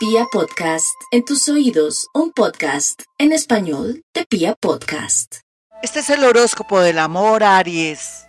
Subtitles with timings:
[0.00, 5.40] Pia Podcast, en tus oídos, un podcast en español de Pia Podcast.
[5.82, 8.26] Este es el horóscopo del amor, Aries.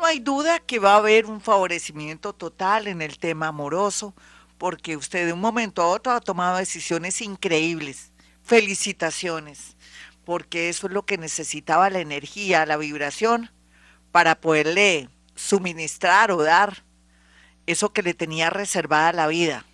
[0.00, 4.16] No hay duda que va a haber un favorecimiento total en el tema amoroso,
[4.58, 8.10] porque usted de un momento a otro ha tomado decisiones increíbles.
[8.42, 9.76] Felicitaciones,
[10.24, 13.52] porque eso es lo que necesitaba la energía, la vibración,
[14.10, 16.84] para poderle suministrar o dar
[17.66, 19.64] eso que le tenía reservada la vida,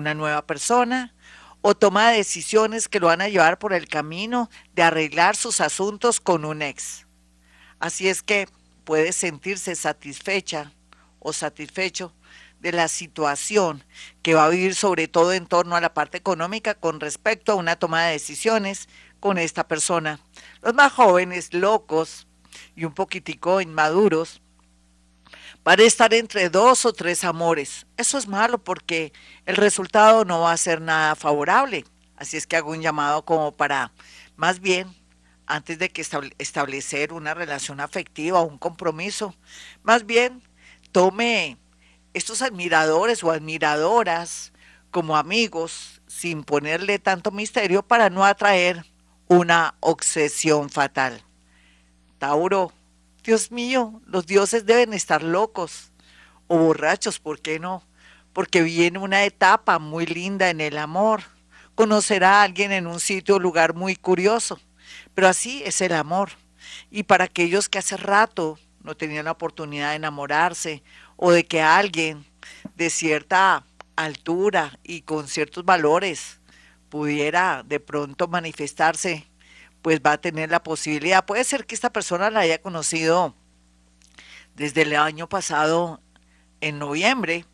[0.00, 1.14] una nueva persona,
[1.62, 6.20] o toma decisiones que lo van a llevar por el camino de arreglar sus asuntos
[6.20, 7.06] con un ex.
[7.78, 8.48] Así es que
[8.84, 10.72] puede sentirse satisfecha
[11.18, 12.14] o satisfecho
[12.60, 13.84] de la situación
[14.22, 17.56] que va a vivir sobre todo en torno a la parte económica con respecto a
[17.56, 18.88] una toma de decisiones
[19.18, 20.20] con esta persona.
[20.62, 22.26] Los más jóvenes, locos
[22.74, 24.42] y un poquitico inmaduros,
[25.62, 27.86] para estar entre dos o tres amores.
[27.96, 29.12] Eso es malo porque
[29.46, 31.84] el resultado no va a ser nada favorable.
[32.16, 33.92] Así es que hago un llamado como para,
[34.36, 34.94] más bien,
[35.46, 36.04] antes de que
[36.38, 39.34] establecer una relación afectiva o un compromiso,
[39.82, 40.42] más bien
[40.92, 41.56] tome
[42.14, 44.52] estos admiradores o admiradoras
[44.90, 48.84] como amigos sin ponerle tanto misterio para no atraer
[49.28, 51.22] una obsesión fatal.
[52.18, 52.72] Tauro,
[53.22, 55.92] Dios mío, los dioses deben estar locos
[56.46, 57.86] o borrachos, ¿por qué no?
[58.32, 61.22] Porque viene una etapa muy linda en el amor.
[61.74, 64.60] Conocerá a alguien en un sitio o lugar muy curioso,
[65.14, 66.30] pero así es el amor.
[66.90, 70.82] Y para aquellos que hace rato no tenían la oportunidad de enamorarse
[71.16, 72.24] o de que alguien
[72.74, 73.64] de cierta
[73.96, 76.40] altura y con ciertos valores
[76.88, 79.29] pudiera de pronto manifestarse
[79.82, 81.24] pues va a tener la posibilidad.
[81.24, 83.34] Puede ser que esta persona la haya conocido
[84.54, 86.00] desde el año pasado
[86.60, 87.46] en noviembre,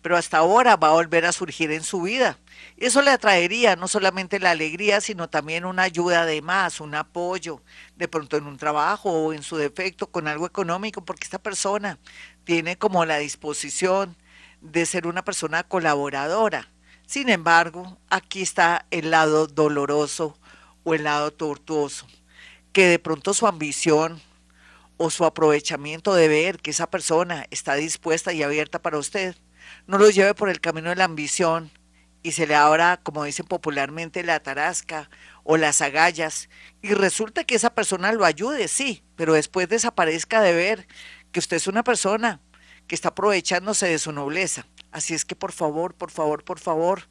[0.00, 2.38] pero hasta ahora va a volver a surgir en su vida.
[2.76, 7.62] Eso le atraería no solamente la alegría, sino también una ayuda de más, un apoyo,
[7.96, 11.98] de pronto en un trabajo o en su defecto con algo económico, porque esta persona
[12.44, 14.16] tiene como la disposición
[14.60, 16.68] de ser una persona colaboradora.
[17.06, 20.38] Sin embargo, aquí está el lado doloroso
[20.84, 22.06] o el lado tortuoso,
[22.72, 24.20] que de pronto su ambición
[24.96, 29.36] o su aprovechamiento de ver que esa persona está dispuesta y abierta para usted,
[29.86, 31.70] no lo lleve por el camino de la ambición
[32.22, 35.10] y se le abra, como dicen popularmente, la tarasca
[35.42, 36.48] o las agallas
[36.80, 40.86] y resulta que esa persona lo ayude, sí, pero después desaparezca de ver
[41.32, 42.40] que usted es una persona
[42.86, 44.66] que está aprovechándose de su nobleza.
[44.92, 47.08] Así es que por favor, por favor, por favor,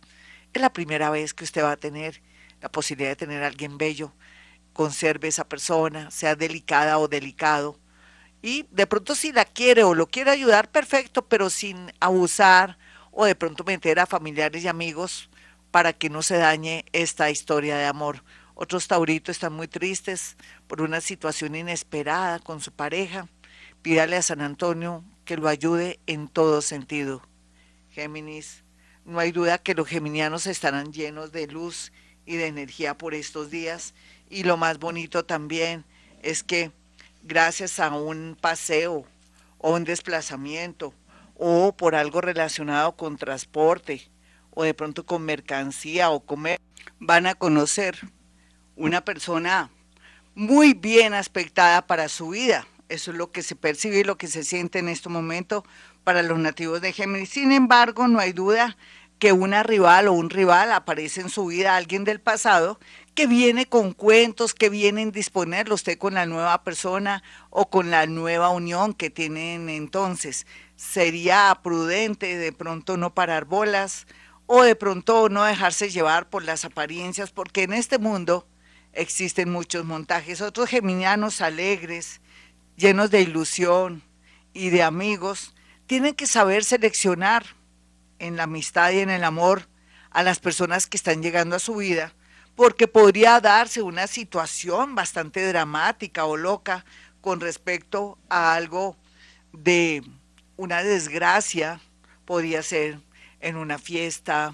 [0.54, 2.22] es la primera vez que usted va a tener
[2.62, 4.14] la posibilidad de tener a alguien bello,
[4.74, 7.78] conserve esa persona, sea delicada o delicado.
[8.42, 12.78] Y de pronto si la quiere o lo quiere ayudar, perfecto, pero sin abusar
[13.12, 15.30] o de pronto meter a familiares y amigos
[15.70, 18.24] para que no se dañe esta historia de amor.
[18.56, 23.28] Otros tauritos están muy tristes por una situación inesperada con su pareja.
[23.82, 27.22] Pídale a San Antonio que lo ayude en todo sentido.
[27.90, 28.64] Géminis,
[29.06, 31.92] no hay duda que los geminianos estarán llenos de luz
[32.26, 33.94] y de energía por estos días.
[34.30, 35.86] Y lo más bonito también
[36.24, 36.72] es que
[37.24, 39.06] gracias a un paseo
[39.58, 40.94] o un desplazamiento
[41.36, 44.10] o por algo relacionado con transporte
[44.52, 46.60] o de pronto con mercancía o comer,
[47.00, 47.98] van a conocer
[48.76, 49.70] una persona
[50.36, 52.68] muy bien aspectada para su vida.
[52.90, 55.64] Eso es lo que se percibe y lo que se siente en este momento
[56.04, 57.30] para los nativos de Géminis.
[57.30, 58.76] Sin embargo, no hay duda
[59.22, 62.80] que una rival o un rival aparece en su vida, alguien del pasado,
[63.14, 67.22] que viene con cuentos, que viene a indisponerlo usted con la nueva persona
[67.52, 70.48] o con la nueva unión que tienen entonces.
[70.76, 74.08] Sería prudente de pronto no parar bolas
[74.48, 78.48] o de pronto no dejarse llevar por las apariencias, porque en este mundo
[78.92, 80.42] existen muchos montajes.
[80.42, 82.22] Otros geminianos alegres,
[82.76, 84.02] llenos de ilusión
[84.52, 85.54] y de amigos,
[85.86, 87.61] tienen que saber seleccionar
[88.22, 89.68] en la amistad y en el amor
[90.12, 92.14] a las personas que están llegando a su vida,
[92.56, 96.86] porque podría darse una situación bastante dramática o loca
[97.20, 98.96] con respecto a algo
[99.54, 100.04] de
[100.56, 101.82] una desgracia,
[102.26, 103.00] podría ser
[103.40, 104.54] en una fiesta,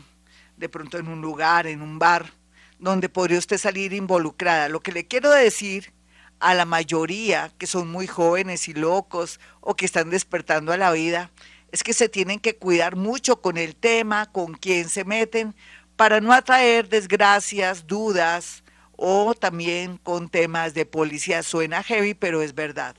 [0.55, 2.31] de pronto en un lugar, en un bar,
[2.79, 4.69] donde podría usted salir involucrada.
[4.69, 5.91] Lo que le quiero decir
[6.39, 10.91] a la mayoría que son muy jóvenes y locos o que están despertando a la
[10.91, 11.31] vida
[11.71, 15.55] es que se tienen que cuidar mucho con el tema, con quién se meten,
[15.95, 18.63] para no atraer desgracias, dudas
[18.95, 21.43] o también con temas de policía.
[21.43, 22.95] Suena heavy, pero es verdad.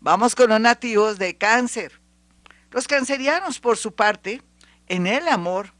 [0.00, 2.00] Vamos con los nativos de cáncer.
[2.70, 4.42] Los cancerianos, por su parte,
[4.88, 5.72] en el amor,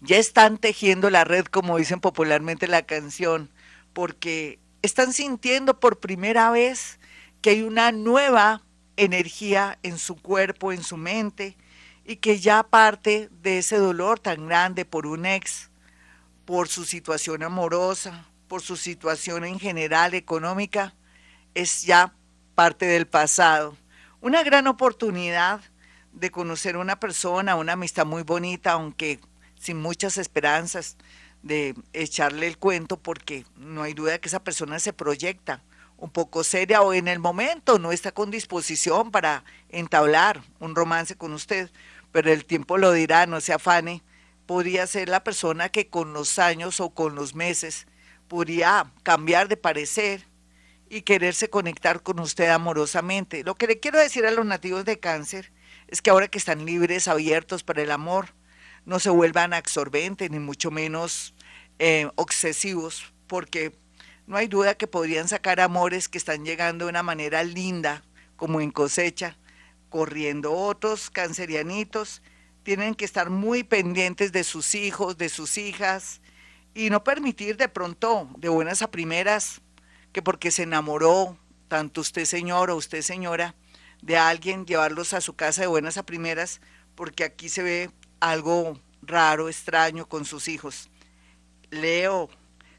[0.00, 3.50] ya están tejiendo la red, como dicen popularmente la canción,
[3.92, 6.98] porque están sintiendo por primera vez
[7.40, 8.62] que hay una nueva
[9.04, 11.56] energía en su cuerpo, en su mente,
[12.04, 15.70] y que ya parte de ese dolor tan grande por un ex,
[16.44, 20.94] por su situación amorosa, por su situación en general económica,
[21.54, 22.14] es ya
[22.54, 23.76] parte del pasado.
[24.20, 25.60] Una gran oportunidad
[26.12, 29.20] de conocer una persona, una amistad muy bonita, aunque
[29.58, 30.96] sin muchas esperanzas
[31.42, 35.62] de echarle el cuento, porque no hay duda que esa persona se proyecta
[36.00, 41.14] un poco seria o en el momento no está con disposición para entablar un romance
[41.16, 41.70] con usted,
[42.10, 44.02] pero el tiempo lo dirá, no se afane,
[44.46, 47.86] podría ser la persona que con los años o con los meses
[48.28, 50.26] podría cambiar de parecer
[50.88, 53.44] y quererse conectar con usted amorosamente.
[53.44, 55.52] Lo que le quiero decir a los nativos de cáncer
[55.86, 58.34] es que ahora que están libres, abiertos para el amor,
[58.86, 61.34] no se vuelvan absorbentes ni mucho menos
[61.78, 63.72] eh, obsesivos, porque
[64.30, 68.04] no hay duda que podrían sacar amores que están llegando de una manera linda,
[68.36, 69.36] como en cosecha,
[69.88, 72.22] corriendo otros cancerianitos.
[72.62, 76.20] Tienen que estar muy pendientes de sus hijos, de sus hijas,
[76.74, 79.62] y no permitir de pronto, de buenas a primeras,
[80.12, 81.36] que porque se enamoró,
[81.66, 83.56] tanto usted señor o usted señora,
[84.00, 86.60] de alguien, llevarlos a su casa de buenas a primeras,
[86.94, 87.90] porque aquí se ve
[88.20, 90.88] algo raro, extraño con sus hijos.
[91.70, 92.30] Leo,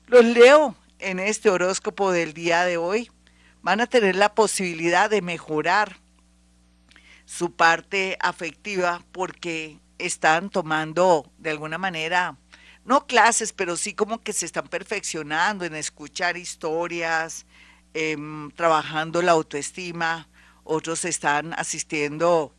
[0.07, 3.11] los leo en este horóscopo del día de hoy.
[3.61, 5.97] Van a tener la posibilidad de mejorar
[7.25, 12.37] su parte afectiva porque están tomando de alguna manera,
[12.83, 17.45] no clases, pero sí como que se están perfeccionando en escuchar historias,
[17.93, 20.27] em, trabajando la autoestima,
[20.63, 22.55] otros están asistiendo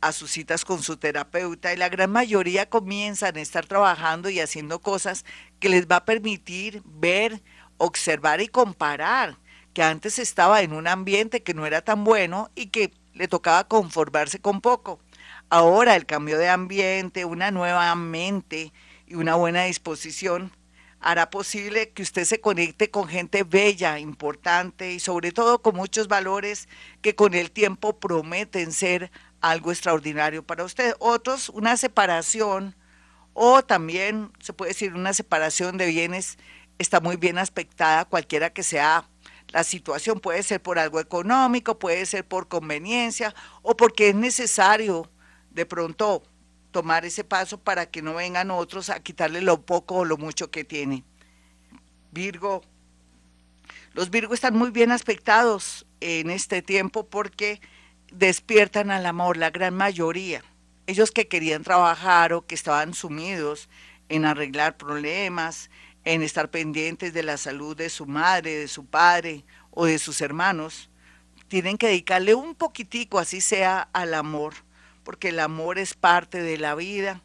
[0.00, 4.40] a sus citas con su terapeuta y la gran mayoría comienzan a estar trabajando y
[4.40, 5.24] haciendo cosas
[5.58, 7.42] que les va a permitir ver,
[7.78, 9.38] observar y comparar
[9.72, 13.68] que antes estaba en un ambiente que no era tan bueno y que le tocaba
[13.68, 15.00] conformarse con poco.
[15.48, 18.72] Ahora el cambio de ambiente, una nueva mente
[19.06, 20.52] y una buena disposición
[21.00, 26.08] hará posible que usted se conecte con gente bella, importante y sobre todo con muchos
[26.08, 26.68] valores
[27.00, 30.94] que con el tiempo prometen ser algo extraordinario para usted.
[30.98, 32.74] Otros, una separación
[33.34, 36.38] o también se puede decir una separación de bienes
[36.78, 39.08] está muy bien aspectada, cualquiera que sea
[39.48, 40.20] la situación.
[40.20, 45.10] Puede ser por algo económico, puede ser por conveniencia o porque es necesario
[45.50, 46.22] de pronto
[46.70, 50.50] tomar ese paso para que no vengan otros a quitarle lo poco o lo mucho
[50.50, 51.04] que tiene.
[52.10, 52.62] Virgo,
[53.94, 57.60] los Virgo están muy bien aspectados en este tiempo porque
[58.12, 60.42] despiertan al amor, la gran mayoría.
[60.86, 63.68] Ellos que querían trabajar o que estaban sumidos
[64.08, 65.70] en arreglar problemas,
[66.06, 70.20] en estar pendientes de la salud de su madre, de su padre o de sus
[70.20, 70.88] hermanos,
[71.48, 74.54] tienen que dedicarle un poquitico, así sea, al amor,
[75.02, 77.22] porque el amor es parte de la vida.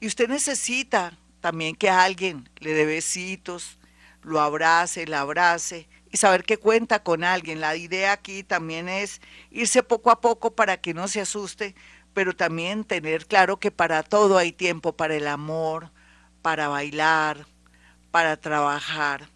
[0.00, 3.78] Y usted necesita también que alguien le dé besitos,
[4.22, 7.60] lo abrace, la abrace y saber que cuenta con alguien.
[7.60, 9.20] La idea aquí también es
[9.52, 11.76] irse poco a poco para que no se asuste,
[12.12, 15.92] pero también tener claro que para todo hay tiempo, para el amor,
[16.42, 17.46] para bailar,
[18.14, 19.28] para trabajar,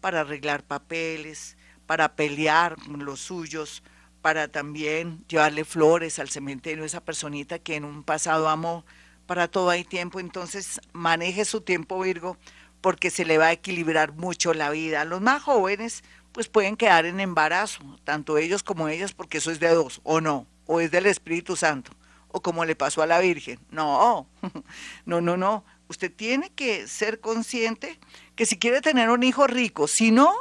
[0.00, 3.84] para arreglar papeles, para pelear con los suyos,
[4.22, 8.84] para también llevarle flores al cementerio a esa personita que en un pasado amó.
[9.26, 12.36] Para todo hay tiempo, entonces maneje su tiempo, Virgo,
[12.80, 15.04] porque se le va a equilibrar mucho la vida.
[15.04, 19.60] Los más jóvenes, pues pueden quedar en embarazo, tanto ellos como ellas, porque eso es
[19.60, 21.92] de dos, o no, o es del Espíritu Santo,
[22.26, 23.60] o como le pasó a la Virgen.
[23.70, 24.26] No,
[25.06, 25.64] no, no, no.
[25.88, 27.98] Usted tiene que ser consciente
[28.36, 30.32] que si quiere tener un hijo rico, si no,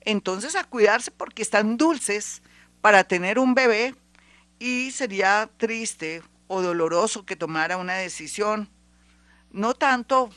[0.00, 2.42] entonces a cuidarse porque están dulces
[2.80, 3.94] para tener un bebé
[4.58, 8.68] y sería triste o doloroso que tomara una decisión,
[9.50, 10.30] no tanto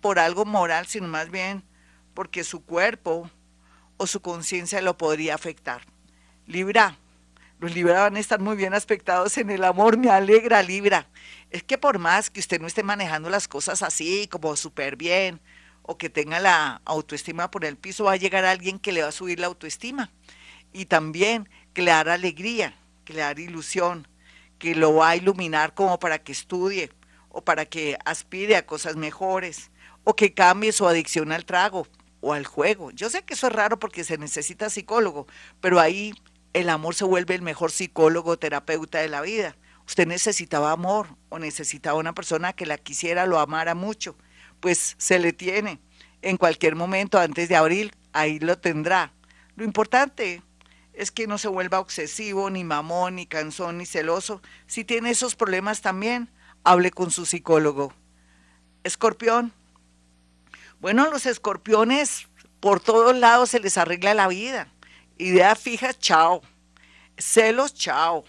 [0.00, 1.64] por algo moral, sino más bien
[2.14, 3.30] porque su cuerpo
[3.96, 5.82] o su conciencia lo podría afectar.
[6.46, 6.98] Libra,
[7.62, 11.06] los Libra van a estar muy bien aspectados en el amor, me alegra Libra.
[11.48, 15.40] Es que por más que usted no esté manejando las cosas así, como súper bien,
[15.82, 19.10] o que tenga la autoestima por el piso, va a llegar alguien que le va
[19.10, 20.10] a subir la autoestima.
[20.72, 24.08] Y también que le dará alegría, que le dará ilusión,
[24.58, 26.90] que lo va a iluminar como para que estudie
[27.28, 29.70] o para que aspire a cosas mejores
[30.02, 31.86] o que cambie su adicción al trago
[32.20, 32.90] o al juego.
[32.90, 35.28] Yo sé que eso es raro porque se necesita psicólogo,
[35.60, 36.12] pero ahí
[36.52, 39.56] el amor se vuelve el mejor psicólogo, terapeuta de la vida.
[39.86, 44.16] Usted necesitaba amor o necesitaba una persona que la quisiera, lo amara mucho,
[44.60, 45.80] pues se le tiene
[46.22, 49.12] en cualquier momento antes de abril, ahí lo tendrá.
[49.56, 50.42] Lo importante
[50.92, 54.40] es que no se vuelva obsesivo, ni mamón, ni cansón, ni celoso.
[54.66, 56.30] Si tiene esos problemas también,
[56.64, 57.92] hable con su psicólogo.
[58.84, 59.52] Escorpión.
[60.80, 62.28] Bueno, los escorpiones
[62.60, 64.72] por todos lados se les arregla la vida.
[65.22, 66.42] Idea fija, chao.
[67.16, 68.24] Celos, chao.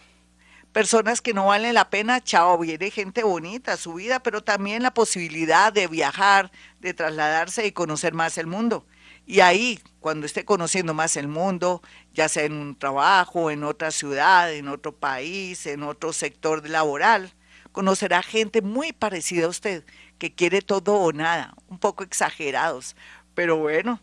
[0.72, 2.60] Personas que no valen la pena, chao.
[2.60, 8.14] Viene gente bonita su vida, pero también la posibilidad de viajar, de trasladarse y conocer
[8.14, 8.86] más el mundo.
[9.26, 11.82] Y ahí, cuando esté conociendo más el mundo,
[12.14, 17.34] ya sea en un trabajo, en otra ciudad, en otro país, en otro sector laboral,
[17.72, 19.84] conocerá gente muy parecida a usted,
[20.20, 22.96] que quiere todo o nada, un poco exagerados.
[23.34, 24.00] Pero bueno,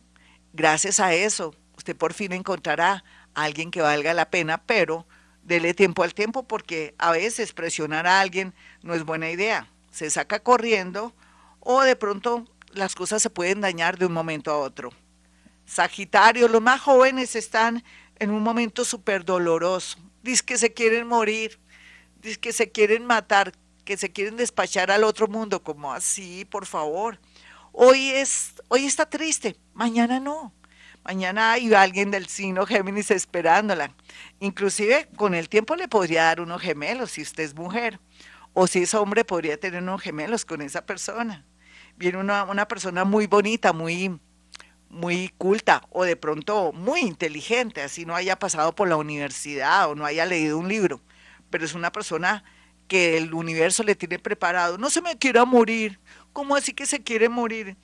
[0.52, 5.06] gracias a eso, usted por fin encontrará a alguien que valga la pena, pero
[5.42, 9.66] dele tiempo al tiempo porque a veces presionar a alguien no es buena idea.
[9.90, 11.14] Se saca corriendo
[11.58, 14.90] o de pronto las cosas se pueden dañar de un momento a otro.
[15.64, 17.82] Sagitario, los más jóvenes están
[18.18, 19.98] en un momento súper doloroso.
[20.22, 21.58] Dice que se quieren morir,
[22.20, 23.52] dice que se quieren matar,
[23.86, 25.62] que se quieren despachar al otro mundo.
[25.62, 27.18] como así, por favor?
[27.72, 30.52] Hoy, es, hoy está triste, mañana no.
[31.04, 33.94] Mañana hay alguien del signo Géminis esperándola.
[34.38, 37.98] Inclusive con el tiempo le podría dar unos gemelos si usted es mujer.
[38.52, 41.44] O si es hombre podría tener unos gemelos con esa persona.
[41.96, 44.18] Viene una, una persona muy bonita, muy,
[44.90, 49.94] muy culta o de pronto muy inteligente, así no haya pasado por la universidad o
[49.94, 51.00] no haya leído un libro,
[51.48, 52.42] pero es una persona
[52.88, 54.76] que el universo le tiene preparado.
[54.76, 56.00] No se me quiera morir.
[56.32, 57.76] ¿Cómo así que se quiere morir?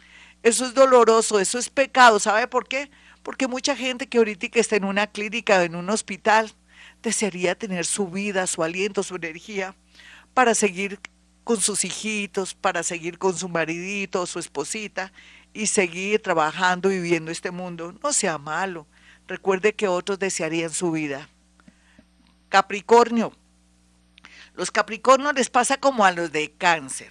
[0.42, 2.18] Eso es doloroso, eso es pecado.
[2.18, 2.90] ¿Sabe por qué?
[3.26, 6.52] Porque mucha gente que ahorita está en una clínica o en un hospital
[7.02, 9.74] desearía tener su vida, su aliento, su energía
[10.32, 11.00] para seguir
[11.42, 15.12] con sus hijitos, para seguir con su maridito, su esposita
[15.52, 17.98] y seguir trabajando y viviendo este mundo.
[18.00, 18.86] No sea malo.
[19.26, 21.28] Recuerde que otros desearían su vida.
[22.48, 23.32] Capricornio.
[24.54, 27.10] Los Capricornios les pasa como a los de cáncer,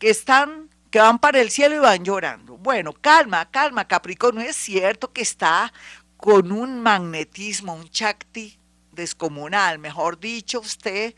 [0.00, 2.56] que están, que van para el cielo y van llorando.
[2.56, 4.48] Bueno, calma, calma, Capricornio.
[4.48, 5.72] Es cierto que está
[6.16, 8.56] con un magnetismo, un chakti
[8.92, 11.16] descomunal, mejor dicho, usted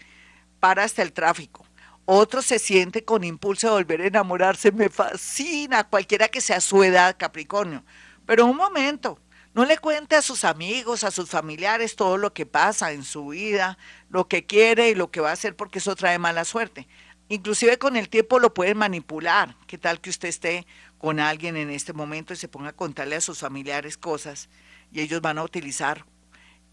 [0.60, 1.66] para hasta el tráfico
[2.06, 6.82] otro se siente con impulso de volver a enamorarse, me fascina, cualquiera que sea su
[6.82, 7.84] edad, Capricornio.
[8.24, 9.18] Pero un momento,
[9.52, 13.28] no le cuente a sus amigos, a sus familiares todo lo que pasa en su
[13.28, 13.76] vida,
[14.08, 16.86] lo que quiere y lo que va a hacer porque eso trae mala suerte.
[17.28, 19.56] Inclusive con el tiempo lo pueden manipular.
[19.66, 20.66] ¿Qué tal que usted esté
[20.98, 24.48] con alguien en este momento y se ponga a contarle a sus familiares cosas
[24.92, 26.06] y ellos van a utilizar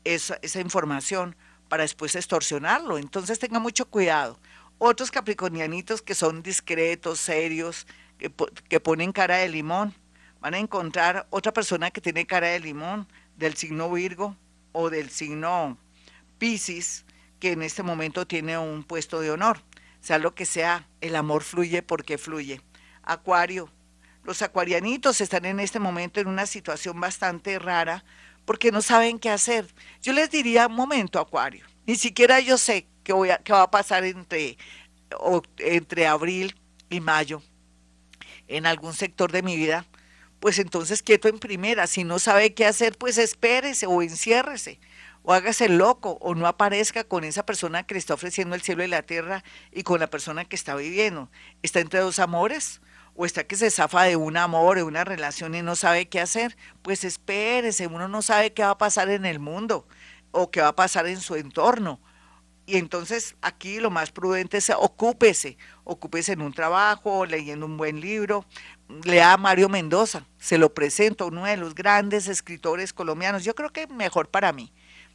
[0.04, 1.36] esa, esa información
[1.70, 2.98] para después extorsionarlo?
[2.98, 4.40] Entonces tenga mucho cuidado
[4.78, 9.94] otros capricornianitos que son discretos, serios, que, ponen cara de limón.
[10.40, 13.08] Van a encontrar otra persona que tiene cara de limón,
[13.38, 14.36] del signo Virgo
[14.74, 15.78] o del signo
[16.38, 17.06] Pisces,
[17.40, 19.62] que en este momento tiene un puesto de honor.
[20.04, 22.60] Sea lo que sea, el amor fluye porque fluye.
[23.04, 23.72] Acuario.
[24.26, 28.04] Los acuarianitos están en este momento en una situación bastante rara
[28.44, 29.74] porque no saben qué hacer.
[30.02, 33.72] Yo les diría, momento, Acuario, ni siquiera yo sé qué, voy a, qué va a
[33.72, 34.58] pasar entre,
[35.60, 36.54] entre abril
[36.90, 37.42] y mayo
[38.50, 39.86] en algún sector de mi vida,
[40.42, 41.88] pues entonces quieto en primera.
[41.88, 44.82] Si no sabe qué hacer, pues espérese o enciérrese
[45.24, 48.84] o hágase loco o no aparezca con esa persona que le está ofreciendo el cielo
[48.84, 51.30] y la tierra y con la persona que está viviendo.
[51.62, 52.82] ¿Está entre dos amores?
[53.16, 56.20] ¿O está que se zafa de un amor, de una relación y no sabe qué
[56.20, 56.58] hacer?
[56.82, 59.88] Pues espérese, uno no sabe qué va a pasar en el mundo
[60.32, 62.00] o qué va a pasar en su entorno
[62.66, 68.00] y entonces aquí lo más prudente es ocúpese, ocúpese en un trabajo, leyendo un buen
[68.00, 68.46] libro.
[69.04, 73.44] Lea a Mario Mendoza, se lo presento, uno de los grandes escritores colombianos.
[73.44, 74.72] Yo creo que mejor para mí,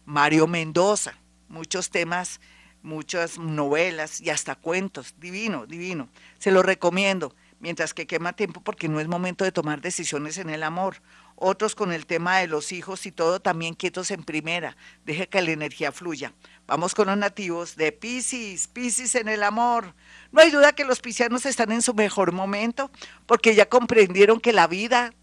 [0.08, 1.12] Mario Mendoza,
[1.48, 2.40] muchos temas,
[2.82, 6.08] muchas novelas y hasta cuentos, divino, divino.
[6.38, 10.48] Se lo recomiendo, mientras que quema tiempo porque no es momento de tomar decisiones en
[10.48, 11.02] el amor
[11.40, 14.76] otros con el tema de los hijos y todo también quietos en primera.
[15.04, 16.32] Deje que la energía fluya.
[16.66, 19.94] Vamos con los nativos de Pisces, Pisces en el amor.
[20.32, 22.90] No hay duda que los piscianos están en su mejor momento
[23.26, 25.14] porque ya comprendieron que la vida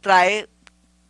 [0.00, 0.48] trae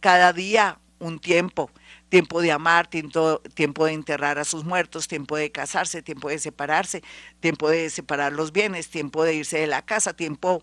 [0.00, 1.70] cada día un tiempo,
[2.12, 6.38] tiempo de amar, tiempo, tiempo de enterrar a sus muertos, tiempo de casarse, tiempo de
[6.38, 7.02] separarse,
[7.40, 10.62] tiempo de separar los bienes, tiempo de irse de la casa, tiempo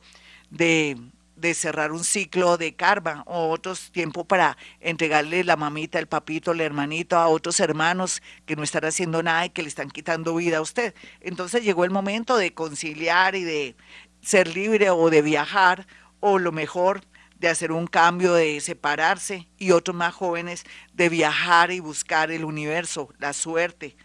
[0.51, 0.95] de
[1.35, 6.51] de cerrar un ciclo de karma o otros tiempo para entregarle la mamita, el papito,
[6.51, 10.35] el hermanito a otros hermanos que no están haciendo nada y que le están quitando
[10.35, 10.93] vida a usted.
[11.21, 13.75] Entonces llegó el momento de conciliar y de
[14.21, 15.87] ser libre o de viajar
[16.19, 17.01] o lo mejor
[17.39, 22.45] de hacer un cambio, de separarse, y otros más jóvenes de viajar y buscar el
[22.45, 23.95] universo, la suerte,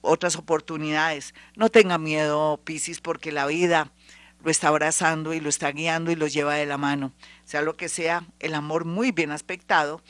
[0.00, 1.34] otras oportunidades.
[1.56, 3.90] No tenga miedo, Piscis, porque la vida
[4.42, 7.12] lo está abrazando y lo está guiando y lo lleva de la mano.
[7.44, 10.00] Sea lo que sea, el amor muy bien aspectado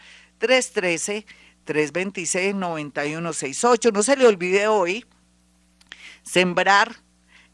[1.66, 3.92] 313-326-9168.
[3.92, 5.04] No se le olvide hoy
[6.22, 6.94] sembrar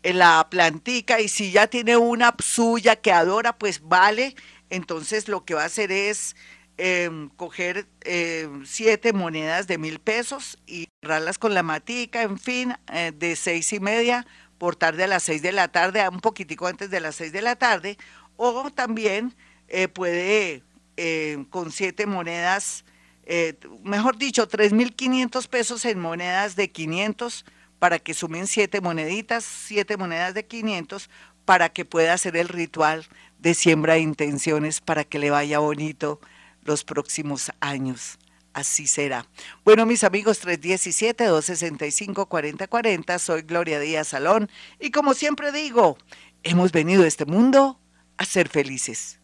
[0.02, 4.36] la plantica y si ya tiene una suya que adora, pues vale.
[4.68, 6.36] Entonces lo que va a hacer es
[6.78, 12.74] Em, coger em, siete monedas de mil pesos y cerrarlas con la matica, en fin,
[12.92, 14.26] eh, de seis y media
[14.58, 17.40] por tarde a las seis de la tarde, un poquitico antes de las seis de
[17.40, 17.96] la tarde,
[18.36, 19.34] o también
[19.68, 20.62] eh, puede
[20.98, 22.84] em, con siete monedas,
[23.24, 27.46] eh, mejor dicho, tres mil quinientos pesos en monedas de 500
[27.78, 31.08] para que sumen siete moneditas, siete monedas de 500
[31.46, 33.06] para que pueda hacer el ritual
[33.38, 36.20] de siembra de intenciones para que le vaya bonito
[36.66, 38.18] los próximos años.
[38.52, 39.26] Así será.
[39.64, 44.48] Bueno, mis amigos, 317-265-4040, soy Gloria Díaz Salón
[44.80, 45.98] y como siempre digo,
[46.42, 47.78] hemos venido a este mundo
[48.16, 49.20] a ser felices.